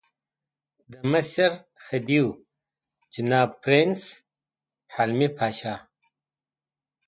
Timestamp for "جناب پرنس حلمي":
3.13-5.29